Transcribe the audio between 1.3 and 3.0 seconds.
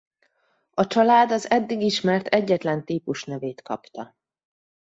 az eddig ismert egyetlen